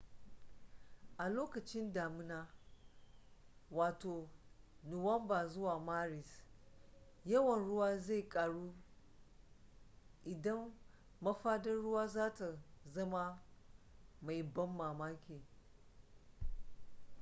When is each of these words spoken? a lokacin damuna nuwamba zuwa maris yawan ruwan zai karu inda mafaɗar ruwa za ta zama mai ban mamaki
a 1.19 1.27
lokacin 1.29 1.93
damuna 1.93 2.47
nuwamba 4.83 5.45
zuwa 5.47 5.79
maris 5.79 6.43
yawan 7.25 7.59
ruwan 7.65 7.99
zai 7.99 8.23
karu 8.29 8.73
inda 10.25 10.69
mafaɗar 11.21 11.75
ruwa 11.81 12.07
za 12.07 12.29
ta 12.35 12.59
zama 12.93 13.41
mai 14.21 14.43
ban 14.43 14.69
mamaki 14.75 15.41